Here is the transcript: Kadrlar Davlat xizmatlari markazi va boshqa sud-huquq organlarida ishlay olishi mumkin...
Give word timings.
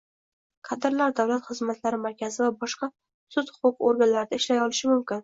Kadrlar 0.67 1.11
Davlat 1.19 1.43
xizmatlari 1.49 1.99
markazi 2.05 2.41
va 2.45 2.47
boshqa 2.63 2.89
sud-huquq 3.37 3.85
organlarida 3.91 4.41
ishlay 4.41 4.65
olishi 4.65 4.91
mumkin... 4.95 5.19